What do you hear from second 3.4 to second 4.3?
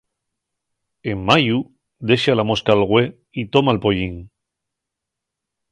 y toma’l pollín.